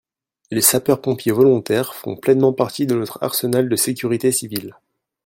Les 0.49 0.61
sapeurs-pompiers 0.61 1.31
volontaires 1.31 1.93
font 1.93 2.15
pleinement 2.17 2.53
partie 2.53 2.87
de 2.87 2.95
notre 2.95 3.19
arsenal 3.21 3.69
de 3.69 3.75
sécurité 3.75 4.31
civile. 4.31 4.73